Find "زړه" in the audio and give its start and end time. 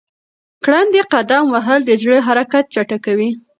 2.01-2.17